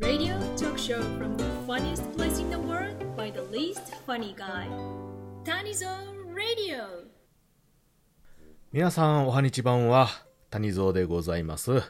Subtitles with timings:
[0.00, 4.66] Radio talk show from the funniest place in the world by the least funny guy.
[5.44, 5.86] Tanizo
[6.34, 7.06] Radio.
[8.72, 10.08] 皆さん、おはにちばんは、
[10.50, 11.80] 谷蔵でございます。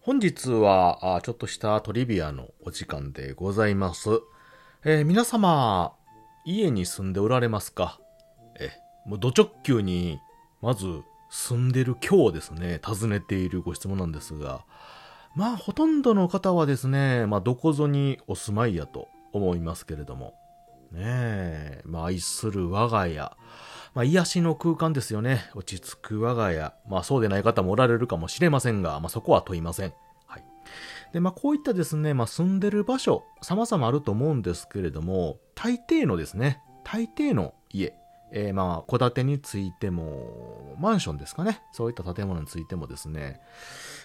[0.00, 4.08] 本日は、あちょっとしたトリビアのお時間でございます。
[4.82, 5.92] えー皆様、
[6.46, 8.00] 家に住んでおられますか？
[8.58, 8.70] え、
[9.04, 10.18] もう、土直球に、
[10.62, 10.86] まず、
[11.28, 14.64] 住んでる今日ですね、尋ねているご質問なんですが、
[15.34, 20.34] まあ、ほとんどの方はですね、まあ、どこぞにお住まいやと思いますけれども、
[20.92, 23.36] ねえ、まあ、愛する我が家、
[23.94, 25.50] まあ、癒しの空間ですよね。
[25.54, 26.72] 落ち着く我が家。
[26.88, 29.92] まあ、そうでない方もおられるかもしれませんが、まあ、そこは問いません。
[30.26, 30.44] はい。
[31.12, 37.97] で、まあ、こういったですね、まあ、住んでる場所、様々あると思うんですけれども、大抵のですね、大抵の家、
[38.32, 41.62] えー、まあ、戸建てについても、マンションですかね。
[41.72, 43.40] そういった建物についてもですね、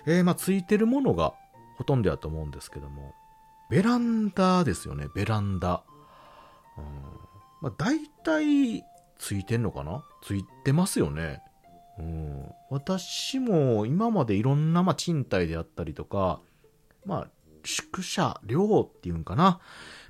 [0.05, 1.34] えー、まあ、ついてるものが
[1.77, 3.14] ほとんどやと思うんですけども、
[3.70, 5.84] ベランダですよね、ベランダ。
[6.78, 6.83] うん、
[7.61, 8.83] まあ、大体、
[9.20, 10.03] ついてんのかな？
[10.22, 11.42] ついてますよね。
[11.98, 12.52] うん。
[12.70, 16.42] 私も今までいろんな、まあ、賃貸であったりとか、
[17.05, 17.28] まあ、
[17.64, 19.59] 宿舎、寮っていうんかな。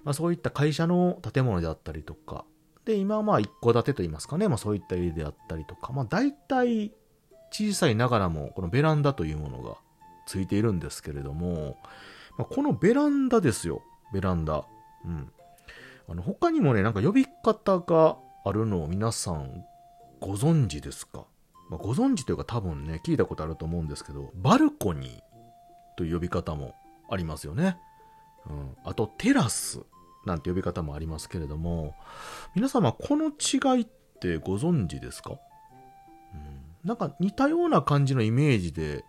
[0.04, 2.46] まあ、そういった会社の建物であったりとか。
[2.86, 4.48] で、今はまあ、一戸建てと言いますかね。
[4.48, 5.94] まあ、そういった家であったりとか。
[5.94, 6.94] まあ、大体、
[7.52, 9.78] 小さいながらも、このベランダというものが
[10.26, 11.78] ついているんですけれども、
[12.38, 13.84] まあ、このベランダですよ。
[14.12, 14.66] ベランダ。
[15.06, 15.32] うん。
[16.10, 19.64] あの、他にもね、なんか呼び方があるのを皆さん
[20.20, 21.26] ご存知ですか、
[21.70, 25.20] まあ、ご存知というか多分ね、聞いたことあると思うんですけど、バルコニー
[25.98, 26.76] という呼び方も
[27.10, 27.78] ありますよね。
[28.50, 28.76] うん。
[28.84, 29.82] あと、テラス
[30.26, 31.96] なんて呼び方もありますけれども、
[32.56, 33.88] 皆様この違いっ
[34.20, 35.32] てご存知ですか？
[35.32, 36.88] うん。
[36.88, 39.04] なんか似たような感じのイメージで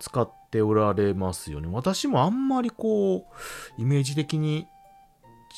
[0.00, 1.68] 使っておられますよね。
[1.70, 4.66] 私もあんまりこう、イメージ的に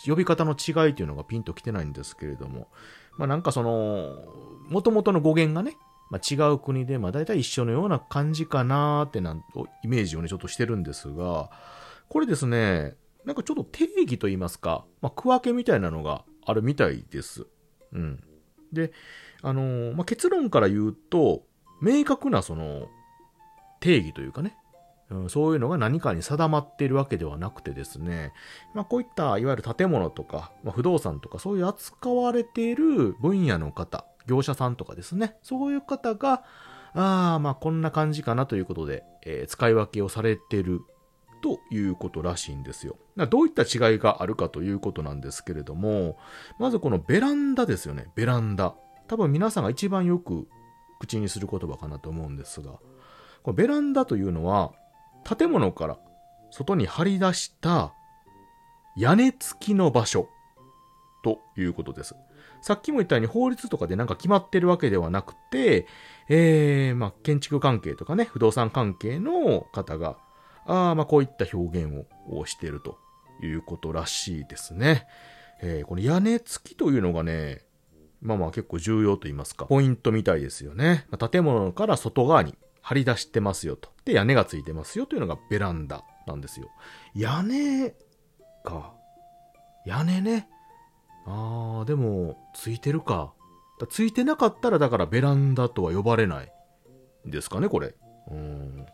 [0.07, 2.69] 呼び方の違いというのがピンときてないんですけれども、
[3.17, 4.15] まあなんかその、
[4.69, 5.77] 元々の語源がね、
[6.11, 9.43] まあ、違う国で、まあ大体一緒のような感じかなーってなん
[9.83, 11.51] イメージをね、ちょっとしてるんですが、
[12.09, 12.95] これですね、
[13.27, 17.47] なんかちょっと定義と言いますか、まあ区分けみたいなのがあるみたいです。
[17.93, 18.23] うん。
[18.73, 18.93] で、
[19.43, 21.43] あのーまあ結論から言うと、
[21.83, 22.89] 明確なその、
[23.81, 24.57] 定義というかね、
[25.11, 28.33] うん、そういうのが何かに定まっているわけではなくてですね、
[28.75, 36.45] まあ、こういったいわゆる建物とか、まあ、不動産とかそういう扱われている分野の方、業者さんとかですね、そういう方が、
[36.95, 40.81] ああ、まあこんな感じかなということで、えー使い分けをされている
[41.43, 42.97] ということらしいんですよ。
[43.29, 46.17] どういった違いがあるかということなんですけれども、
[46.59, 48.75] まずこのベランダですよね、ベランダ。
[49.09, 50.49] 多分皆さんが一番よく
[51.01, 52.73] 口にする言葉かなと思うんですが、
[53.43, 54.73] このベランダというのは、
[55.25, 55.99] 建物から
[56.51, 57.93] 外に張り出した
[58.97, 60.29] 屋根付きの場所
[61.23, 62.15] ということです。
[62.63, 65.87] さっきも言ったように法律とかでなんか決まってるわけではなくて、
[66.29, 70.17] えー、まあ、建築関係とかね、不動産関係の方が、
[70.67, 72.99] あーまあ、こういった表現をしていると
[73.43, 75.07] いうことらしいですね。
[75.63, 77.65] えー、この屋根付きというのがね、
[78.21, 81.07] まあまあ結構重要と言いますか、ポイントみたいですよね。
[81.11, 83.91] まあ建物から外側に張り出してますよと。
[84.05, 86.71] で、屋根がついてますよというのがベランダなんですよ。
[87.15, 87.95] 屋根
[88.65, 88.95] か。
[89.85, 90.49] 屋根ね。
[91.27, 93.33] あー、でも、ついてるか。
[93.91, 96.53] ついてなかったらだからベランダとは呼ばれない
[97.25, 97.95] ですかね、これ。
[98.31, 98.87] うん。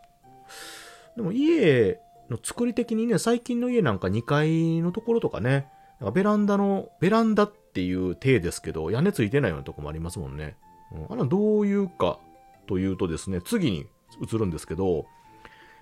[1.15, 5.67] でも家の作り的にね、最近の家なんか2階のところとかね、
[5.99, 10.57] なんかベランダの、ベランダっていう体ですけど、屋根ついてないようなとこもありますもんね。
[10.91, 12.19] うん、あれはどういうか
[12.67, 13.85] というとですね、次に
[14.21, 15.05] 移るんですけど、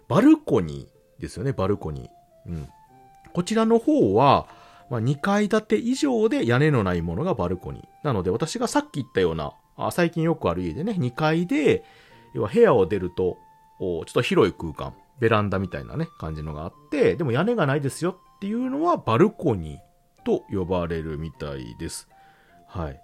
[0.08, 2.50] バルコニーですよね、バルコニー。
[2.50, 2.70] うん。
[3.34, 4.48] こちらの方は、
[4.90, 7.86] まあ、2階建て以上で屋根のないものがバルコニー。
[8.04, 11.86] なので、私がさっき言ったような、あ最近よくある家でね、2階で、
[12.34, 13.38] 要は部屋を出ると、
[13.80, 22.10] ちょっと広い空間、ベランダみたいなね、感じのがあって、でも屋根がないですよっていうのはバルコニーと呼ばれるみたいです。
[22.68, 23.00] はい。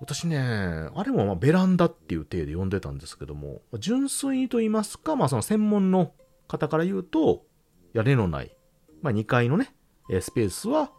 [0.00, 6.12] 私ね、あれもまベランダっていう体で呼んでたんですけども、純粋にと言いますか、まあその専門の
[6.48, 7.46] 方から言うと、
[7.92, 8.56] 屋根のない、
[9.00, 9.72] まあ2階のね、
[10.20, 10.90] スペースは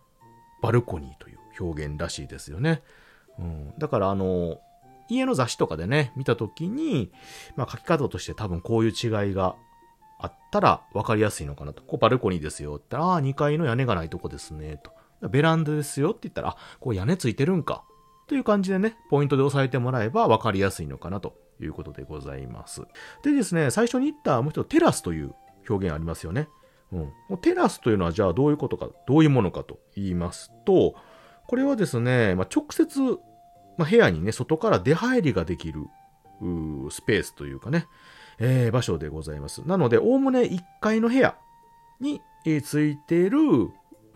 [0.61, 2.83] バルコニーという表現らしいですよね。
[3.37, 4.61] うん、だからあの、
[5.09, 7.11] 家の雑誌とかでね、見たときに、
[7.57, 9.57] まあ書き方として多分こういう違いが
[10.19, 11.83] あったら分かりやすいのかなと。
[11.83, 14.91] こうバルコニーですよって言ったら、ああ、2階の屋根がないとこですね、と。
[15.27, 17.83] ベランダですよって言ったら、あ、こう屋根ついてるんか。
[18.27, 22.81] という感じでね、ポイントで押さえてもらえば分かりやすいのかなということでございます。
[23.23, 25.33] でですね、最初に言ったもう一つテラスという
[25.69, 26.49] 表現ありますよね。
[26.91, 27.37] うん。
[27.37, 30.95] テラスというのはじゃあどういうことか、どういうものかと言いますと、
[31.47, 32.99] これはですね、まあ、直接、
[33.77, 35.81] まあ、部屋にね、外から出入りができる、
[36.89, 37.87] スペースというかね、
[38.39, 39.61] えー、場所でございます。
[39.65, 41.35] なので、おおむね1階の部屋
[41.99, 43.39] に、えー、ついている、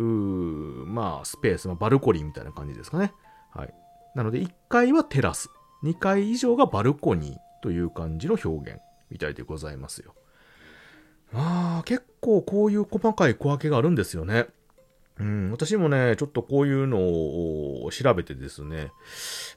[0.04, 3.14] まあ、スペース、まあ、バルコニーみたいな感じですかね。
[3.54, 3.74] はい。
[4.16, 5.50] なので、1階はテラス、
[5.84, 8.80] 2階以上がバルコニーという感じの表現
[9.10, 10.14] みたいでございますよ。
[11.32, 14.48] まあ、結構こういう細かい小分けがあるんですよね。
[15.20, 18.92] うん、私もね、ちょっとこういうのを調べてですね、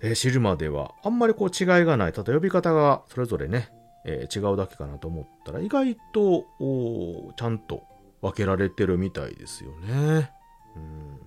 [0.01, 2.13] えー、知るまでは、あんまりこう違いがない。
[2.13, 3.71] ただ呼び方がそれぞれね、
[4.05, 6.47] えー、違うだけかなと思ったら、意外と、
[7.37, 7.85] ちゃんと
[8.21, 10.31] 分けられてるみたいですよね。
[10.77, 11.19] うん、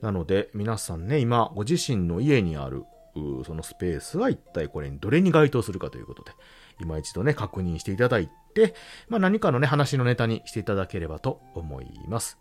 [0.00, 2.84] なので、皆さんね、今、ご自身の家にある、
[3.44, 6.32] そのスペースは一体これにどれに該当するかということで、
[6.80, 8.74] 今一度ね、確認していただいて、
[9.08, 12.38] まあ何かのね、話のネタにしていただければと思います。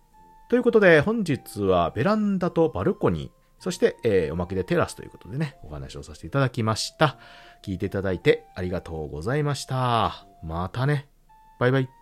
[0.50, 7.18] ということで、本日はベランダとバルコニー、そして、えー、おまけでテラスということでね、お話をさせていただきました。
[7.62, 10.26] 聞いていただいてありがとうございました。
[10.44, 11.08] またね。
[11.60, 12.01] バイバイ。